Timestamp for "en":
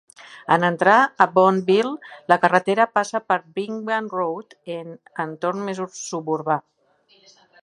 0.53-0.63, 4.79-4.93